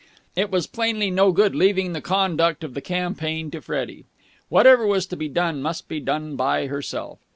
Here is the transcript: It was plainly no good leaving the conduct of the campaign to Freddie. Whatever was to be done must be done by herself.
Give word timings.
It 0.35 0.49
was 0.49 0.65
plainly 0.65 1.11
no 1.11 1.31
good 1.31 1.53
leaving 1.53 1.93
the 1.93 2.01
conduct 2.01 2.63
of 2.63 2.73
the 2.73 2.81
campaign 2.81 3.51
to 3.51 3.61
Freddie. 3.61 4.05
Whatever 4.49 4.87
was 4.87 5.05
to 5.05 5.15
be 5.15 5.27
done 5.29 5.61
must 5.61 5.87
be 5.87 5.99
done 5.99 6.35
by 6.35 6.65
herself. 6.65 7.19